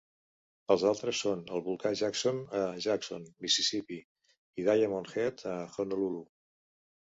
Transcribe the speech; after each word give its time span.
Els 0.75 0.85
altres 0.91 1.19
són 1.25 1.43
el 1.57 1.61
volcà 1.67 1.91
Jackson 1.99 2.41
a 2.61 2.63
Jackson, 2.87 3.29
Mississippi 3.45 4.01
i 4.01 4.69
Diamond 4.73 5.15
Head 5.15 5.49
a 5.57 5.59
Honolulu. 5.73 6.27